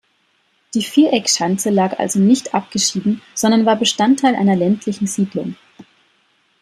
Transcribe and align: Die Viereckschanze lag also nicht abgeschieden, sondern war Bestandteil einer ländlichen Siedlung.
Die 0.73 0.81
Viereckschanze 0.81 1.69
lag 1.69 1.99
also 1.99 2.17
nicht 2.19 2.55
abgeschieden, 2.55 3.21
sondern 3.35 3.67
war 3.67 3.75
Bestandteil 3.75 4.33
einer 4.35 4.55
ländlichen 4.55 5.05
Siedlung. 5.05 5.55